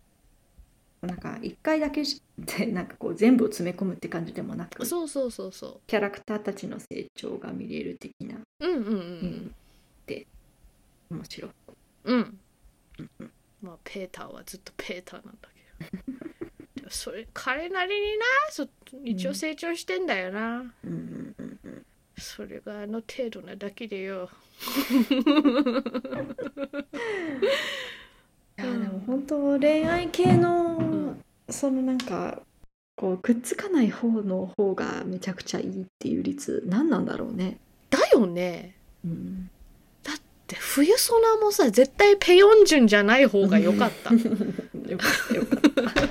[1.02, 2.04] なんか一回だけ
[2.38, 8.92] でなんかこう全部を詰め込むって感じでもなくそうそうそうそキャラクターたちの成長が見れる的なううんうんうん。
[8.92, 9.56] うん
[10.06, 10.26] で
[11.10, 11.52] 面白い。
[12.06, 12.40] うん、
[13.20, 15.50] うん、まあペーターはずっとペーターなんだ
[15.88, 16.19] けど
[16.90, 18.68] それ彼なりになそ
[19.04, 21.86] 一応成長してんだよな、うんうんうんうん
[22.22, 24.30] それがあの程度なだけでよ。
[28.58, 31.16] いやでも本当恋愛系の
[31.50, 32.42] そのなんか
[32.98, 37.58] こうくっつかない方の方がめちゃくちゃいいっていう率何なんだろうね。
[37.90, 38.76] だよね。
[39.06, 39.50] うん、
[40.50, 44.14] で冬ソナもさ絶対ペヨンジュンじゃない方が良かった。
[44.14, 44.20] よ
[44.98, 45.60] かったよかっ
[45.96, 46.09] た。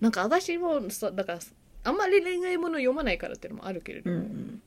[0.00, 1.38] なんか私もさだから
[1.84, 4.62] あんまり恋愛もの読まないからっていうのもあるけれど、うん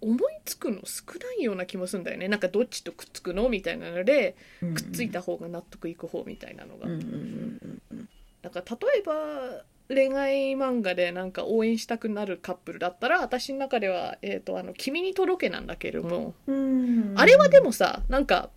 [0.00, 2.28] 思いつくの少ないような気もするんだよね。
[2.28, 8.08] なんかどっちとくっつくのみたいなのでうん、くっついた方が納得いく方みたいなのが、うんうんうんうん
[8.42, 17.14] だから例えば恋愛漫画でなんか応援したくなるカップルだったら私の中では「えー、とあの君に届け」なんだけれども、うん。
[17.16, 18.50] あれはでもさなんか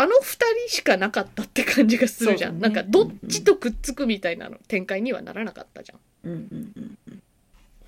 [0.00, 2.60] あの二人しかなかったって感じがするじゃん、ね。
[2.60, 6.00] なんかどっちとくっつくみたいなの展開にはならなかったじゃん。
[6.24, 7.22] うんうんうんうん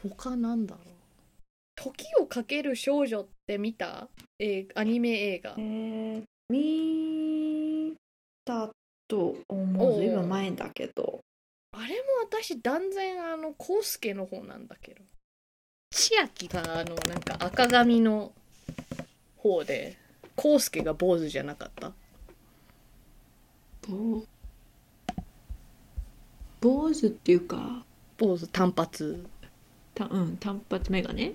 [0.02, 0.84] 他なんだろう。
[1.74, 4.08] 時をかける少女って見た？
[4.38, 5.54] えアニメ映画。
[5.56, 7.94] えー、見
[8.44, 8.68] た
[9.08, 9.98] と思うおう。
[9.98, 11.20] ずいぶん前だけど。
[11.74, 15.02] あれも私断然あのコウスケの方なんだけど。
[15.92, 18.32] 千秋があのなんか赤髪の
[19.36, 19.96] 方で
[20.36, 21.92] コウスケが坊主じゃなかった？
[23.88, 24.24] ぼ
[26.60, 27.84] 坊主っていうか。
[28.18, 29.24] 坊主単発。
[29.94, 31.34] たうん単発メガネ。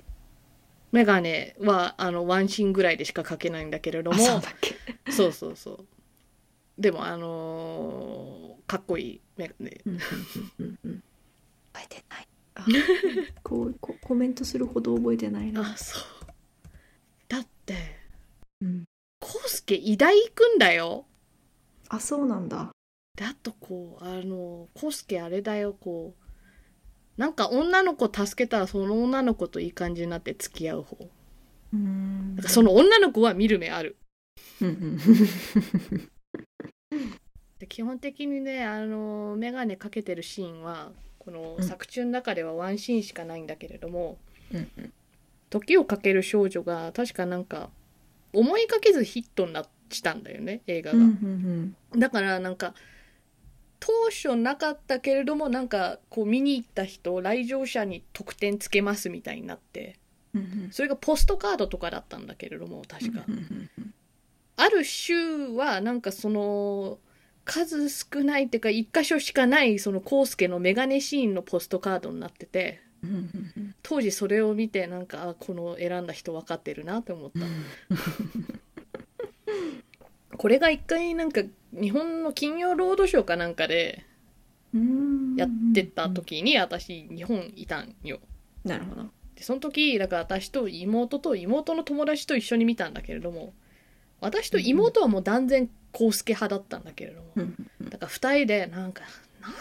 [0.91, 4.17] メガネはあのワンシーンぐらいでしかかけないんだけれども。
[4.17, 5.12] あそうだっけ。
[5.12, 5.86] そうそうそう。
[6.77, 9.81] でもあのーかっこいいメガネ。
[9.86, 9.99] うんうん
[10.60, 11.03] うんうん。
[11.73, 12.27] 覚えてない。
[12.55, 12.65] あ
[13.43, 15.62] こうこコメントするほど覚えてないな。
[15.73, 16.03] あそう。
[17.27, 17.75] だって
[18.62, 18.86] うん。
[19.19, 21.05] コウスケ医大行くんだよ
[21.89, 22.71] あそうなんだ。
[23.15, 26.23] であとこうあのコウスケあれだよこう
[27.19, 31.10] なんか女の子助けたらその女の子といい感じになって付き合う方。
[31.73, 32.36] うん。
[32.36, 33.97] だからその女の子は見る目ある。
[37.60, 41.63] で基本的にねあの眼鏡かけてるシーンはこのうん。
[41.63, 44.19] 作中の中ではワンシーンしかないんだけれども
[44.54, 44.93] うんうん
[45.50, 47.71] 「時をかける少女」が確かなんか
[48.34, 52.73] 思いがけずヒットになしたんだよね映画が、うんうんだからなんか
[53.80, 60.00] 当初なかったけれどもなんかこう見に行った人来場者に得点つけますみたいになって
[60.34, 60.69] うんうん。
[60.71, 63.93] それがポストカードとかだったんだけれども確か、うんうんうん
[64.60, 66.97] ある州はなんかその
[67.45, 73.76] 数少ないっていうか一箇所しかないそのコウスケのメガネシーンのポストカードになっててうんうんうん。
[73.84, 77.39] 当時それを見てなんかあこの選んだ人分かってるなって思った、
[80.38, 81.41] これが一回なんか
[81.73, 84.05] 日本の金曜ロードショーかなんかで
[84.73, 85.36] うん。
[85.36, 88.19] やってた時に私日本いたんよ。
[88.63, 89.03] なるほど。
[89.36, 93.53] でその時だから私と妹と妹の友達と一緒に見たんだけれども
[94.19, 97.27] 私と妹はもう断然コウスケ派だったんだけれども、
[97.89, 99.03] だから二人でなんか
[99.41, 99.57] 「なんで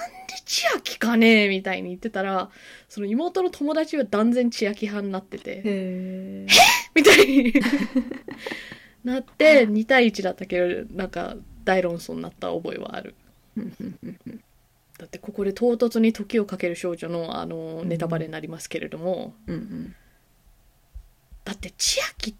[0.46, 2.50] 千秋かね?」みたいに言ってたら
[2.88, 6.46] その妹の友達は断然千秋派になっててへえ
[6.94, 7.52] みたいに
[9.06, 13.14] なって2対1だったけどなんか大論争になった覚えはある。
[14.98, 19.94] だってここで唐突に時をかける少女のあのネタバレになりますけれども、うんうん。
[21.44, 22.34] だって千秋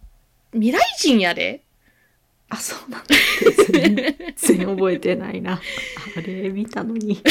[0.52, 1.62] 未来人やで。
[2.48, 3.07] あそうなんだ
[3.72, 3.96] 全
[4.37, 5.61] 然覚えてないな。
[6.16, 7.22] あれ見たのに。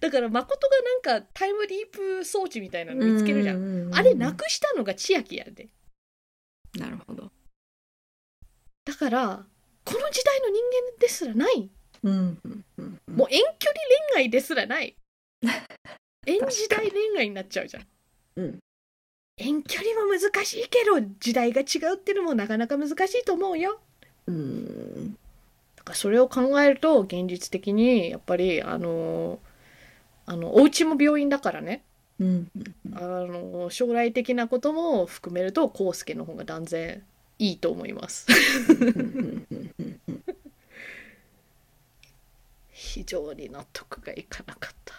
[0.00, 3.90] だから誠がなんかタイムリープ装置みたいなの見つけるじゃん。
[3.90, 3.94] ん。
[3.94, 5.68] あれなくしたのが千秋やで。
[6.78, 7.32] なるほど
[8.88, 9.44] だから
[9.84, 10.54] この時代の人
[10.96, 11.70] 間ですらない。
[12.02, 12.38] うん
[13.14, 13.80] もう遠距離
[14.14, 14.96] 恋愛ですらない。
[16.24, 17.86] 遠時代恋愛になっちゃうじゃん。
[18.36, 18.58] うん。
[19.36, 23.78] 遠距離も難しいけど時代が違うっていうのもなかなか難しいと思うよ。
[24.26, 25.12] うん。
[25.76, 29.38] だからそれを考えると現実的にやっぱりあの
[30.24, 31.84] あのお家も病院だからね。
[32.20, 32.50] うん
[32.94, 37.04] あの将来的なことも含めると康介の方が断然
[37.38, 38.26] いいと思います。
[42.70, 44.94] 非常に納得がいかなかった。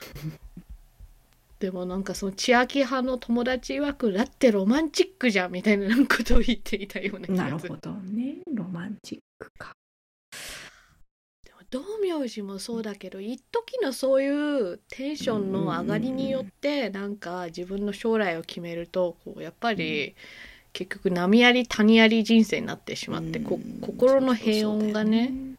[1.59, 7.71] でもなんかその千秋派の友達曰くだってロマンチックじゃんみたいなことを言っていたような気がする。
[7.73, 8.37] なるほどね。
[8.53, 9.73] ロマンチックか。
[11.43, 20.15] でも道明寺もそうだけど一時のそういうテンションの上がりによってなんか自分の将来を決めるとこうやっぱり
[20.79, 25.27] 結局波あり谷あり人生になってしまってこうん心の平穏がね。
[25.27, 25.55] そうだよ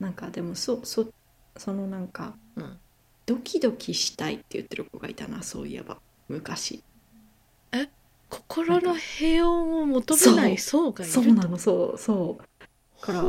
[0.00, 1.08] なんかでもそそ
[1.56, 2.78] そのなんかうん。
[3.24, 5.96] ドキドキしたいって言ってる子がいたなそういえば。
[6.28, 6.82] 昔。
[8.28, 9.46] 心の平穏
[9.82, 11.12] を求めない層がいる？
[11.14, 13.00] そうなのそうそう。
[13.00, 13.24] から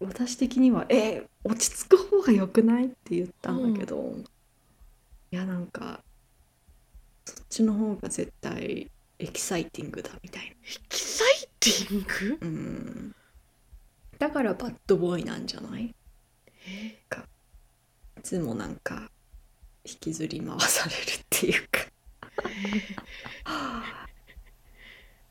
[0.00, 4.14] 私的には「え落ち着く方が良くない?」って言ったんだけど、
[5.30, 6.00] いやなんか
[7.26, 8.90] そっちの方が絶対
[9.20, 10.50] エキサイティングだみたいな。
[10.50, 10.54] エ
[10.88, 12.06] キサイティン
[12.38, 12.38] グ？
[12.40, 13.14] うん。
[14.18, 15.84] だから bad boy なんじゃない？
[15.84, 16.96] い
[18.22, 19.10] つもなんか
[19.84, 21.80] 引きずり回されるっていうか。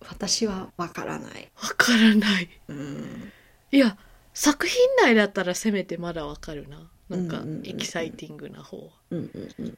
[0.07, 1.51] 私はわからない。
[1.61, 2.49] わからない。
[2.67, 3.31] うん。
[3.71, 3.97] いや
[4.33, 6.91] 作品内だったらせめてまだわかるな。
[7.09, 8.93] なんかエキサイティングな方は。
[9.09, 9.77] うんうんうん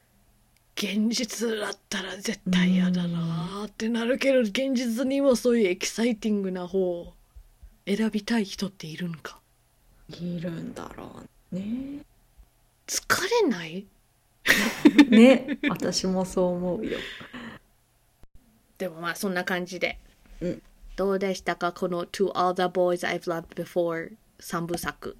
[0.76, 7.14] 現実だったら絶対嫌だなーってなるけど現実にもそういうエキサイティングな方を
[7.86, 9.40] 選びたい人っているんか？
[10.10, 11.12] いるんだろ
[11.52, 12.00] うね。
[12.88, 13.86] 疲れない？
[15.10, 15.60] ね。
[15.70, 16.98] 私もそう思うよ。
[18.78, 20.00] でもまあそんな感じで、
[20.42, 20.62] うん。
[20.96, 21.72] どうでしたか？
[21.72, 25.16] この To All the Boys I've Loved Before 三部作。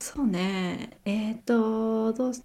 [0.00, 0.98] そうね。
[1.04, 2.44] えっ、とどうす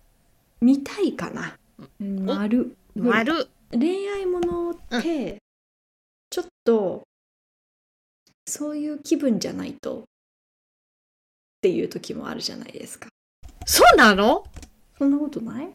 [0.62, 1.58] 見たいかな
[2.00, 2.76] 丸。
[2.96, 3.48] 丸。
[3.72, 5.38] 恋愛ものって、
[6.30, 7.04] ちょっと
[8.46, 10.04] そういう気分じゃないとっ
[11.62, 13.10] ていう時もあるじゃないですか。
[13.66, 14.46] そうなの？
[14.98, 15.70] そんなことない？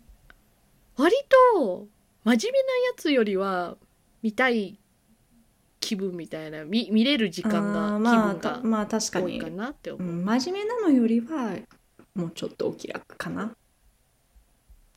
[0.96, 1.14] 割
[1.55, 1.86] と
[2.24, 3.76] 真面目なやつよりは
[4.22, 4.78] 見たい
[5.80, 9.26] 気分みたいな見見れる時間がまあまあ確かに。
[9.26, 11.57] 多いかなって思う、うん、真面目なのよりは
[12.14, 13.53] もうちょっとお気楽かな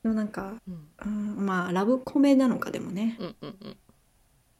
[0.04, 0.88] でもなんか、うん。
[1.06, 1.10] う
[1.42, 3.18] ん、まあラブコメなのかでもね。
[3.20, 3.78] うんうんうん。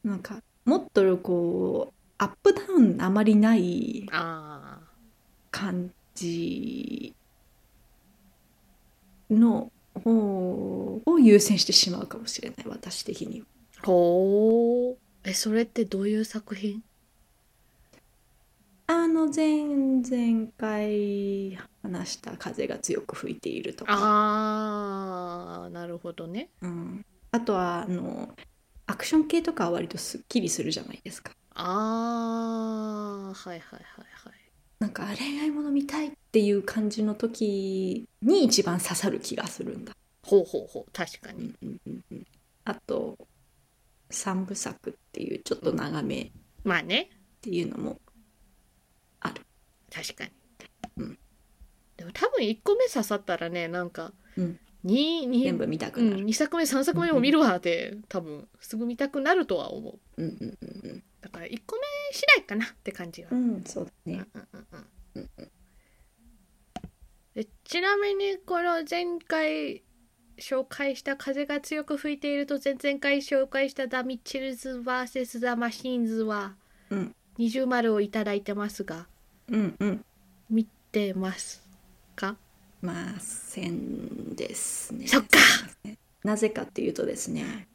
[0.04, 4.80] なんかもっとこうアップダウンあまりないあ
[5.52, 7.14] 感じ
[9.30, 9.72] の
[10.04, 13.46] 方を優先してしまうかもしれない私的には。
[13.82, 16.84] あほうえそれってどういう作品？
[18.94, 23.94] あの前々回話した風が強く吹いているとか。
[23.94, 26.50] ああなるほどね。
[26.62, 28.30] うん、あとはあの
[28.86, 31.32] アクション系とかは割とすっきりするじゃないですか。
[31.56, 34.34] ああはいはいはいはい。
[34.80, 41.54] なんか恋愛もの見たいっていう感じの時に一番刺さる気がするんだ、ほうほうほう確かに。
[41.64, 42.28] うんうんうんうん。
[42.66, 43.18] あと
[44.10, 46.32] 三部作っていうちょっと長めっ
[46.64, 47.10] まあね。
[47.42, 48.00] ていうのも
[49.94, 50.32] 確かに、
[50.98, 51.20] うん。
[51.98, 54.60] でも多分1個目刺さったらねなんか、うん。
[54.84, 60.22] にに全部見たくうん、なる、2作目3作目も見るわって多分すぐ見たくなるとは思う。
[60.22, 61.82] うん、うんうんだから1個目
[62.12, 64.26] 次第かなって感じが、うんうんそうだね。
[64.34, 64.48] うん
[65.16, 65.52] うんうん。
[67.36, 69.84] でちなみにこの前回
[70.38, 76.58] 紹介した「風が強く吹いている」と前々回紹介した「ザ・ミッチェルズ vs ザ・マシーンズ」は
[76.90, 77.16] うん。
[77.38, 79.08] 二重丸をいただいてますが
[79.50, 80.06] うんうん。
[80.50, 81.64] 見てます
[82.16, 82.36] か？
[82.82, 85.08] まあせんですね。
[85.08, 85.38] そっか。
[86.24, 87.68] なぜかっていうとですね。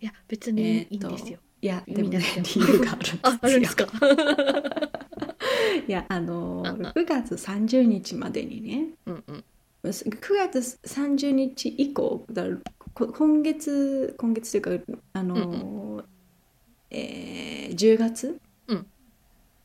[0.00, 1.38] いや別えにいいんですよ。
[1.62, 3.18] いやでもね理由があるんですよ。
[3.22, 3.86] ああるんですか。
[5.86, 9.44] いやあのうんうん9月30日までにねうんうん。
[9.84, 12.26] 9月30日以降
[12.94, 16.04] 今月今月というかあの、
[16.90, 18.86] えー10月うん。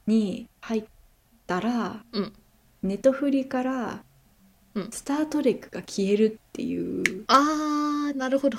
[0.08, 0.84] に入っ
[1.52, 2.34] たら、うん
[2.84, 4.04] ネトフリから
[4.74, 8.58] うん「スター・トレック」が消えるっていうあーなるほど。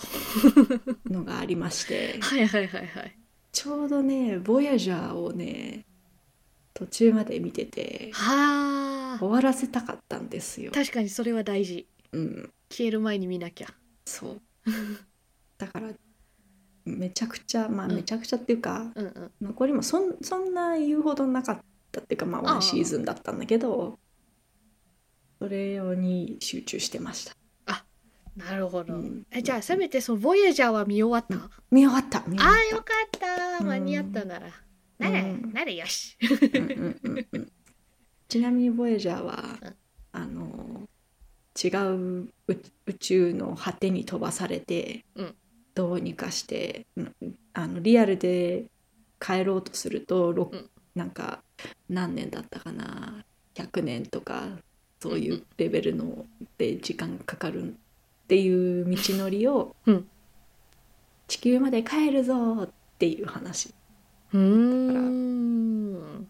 [1.10, 3.18] のがありましてはいはいはいはい。
[3.50, 5.84] ちょうどね「ボヤジャー」をね
[6.74, 10.70] 途中まで見ててはあ終わらせたかったんですよ。
[10.72, 11.86] 確かにそれは大事。
[12.12, 13.74] うん消える前に見なきゃ。
[14.04, 14.40] そう
[15.58, 15.90] だから
[16.84, 19.30] めちゃくちゃまあうんめちゃくちゃっていうか、うんうん。
[19.40, 21.60] 残りもそんそんな言うほどなかっ
[21.92, 22.52] たっていうかまあああ。
[22.54, 23.98] ワンシーズンだったんだけど
[25.38, 27.36] それに集中してました。
[28.34, 28.94] なるほど。
[28.94, 29.26] うん。
[29.30, 31.50] えじゃあせめてそのボイエジャーは見終わった？
[31.70, 32.24] 見終わった。
[32.26, 33.10] 見終あわっーよかっ
[33.58, 33.62] た。
[33.62, 33.68] うん。
[33.68, 34.46] 間に合ったなら。
[34.98, 35.52] なら、うん。
[35.52, 36.16] ならよし。
[36.18, 37.52] た、うんうんうんうん。
[38.28, 39.74] ちなみにボヤジャーは、うん。
[40.12, 40.88] あの
[41.62, 45.34] 違う宇宇宙の果てに飛ばされて、うん。
[45.74, 47.14] どうにかしてうん
[47.52, 48.64] あのリアルで
[49.20, 50.70] 帰ろうとすると、ろうん。
[50.94, 51.42] なんか
[51.88, 54.48] 何年だったかな？100年とか
[55.00, 56.26] そういうレベルの
[56.58, 57.74] で時間かかるっ
[58.28, 60.08] ていう道のりを、うん。
[61.28, 63.72] 地球まで帰るぞっていう話。
[64.32, 66.28] うーん。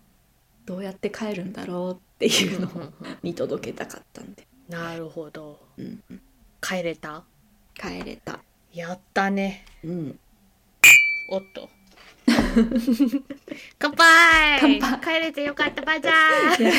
[0.65, 5.59] どうやって帰るんだろうっていうのを見届けたかったんで、なるほど。
[5.77, 6.23] うんうん。
[6.61, 7.25] 帰れた？
[7.75, 8.39] 帰れた、
[8.73, 9.65] やったね。
[9.83, 10.21] うん、
[11.31, 11.69] おっと。
[13.79, 16.73] 乾杯乾杯帰れてよかったバザー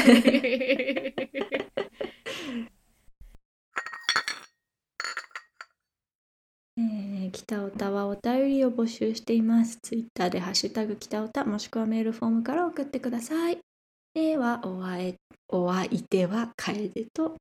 [6.75, 9.77] えー、北オタはお便りを募集しています。
[9.81, 13.59] ツイッターでハッシュタグ北オタもしくはメールフォームから送ってください。
[14.15, 15.15] ではおあえ
[15.49, 17.35] お相手は楓と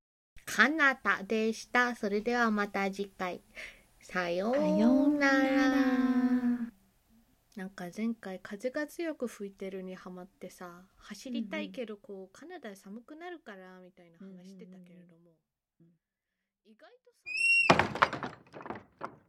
[0.44, 1.94] かなたでした。
[1.94, 3.40] それではまた次回。
[4.00, 6.71] さようなら。
[7.54, 15.32] なんか前回風が強く吹いてるにハマってさ走りたいけどこうカナダ寒くなるからみたいな話してたけれども、
[16.64, 19.21] 意外と寒く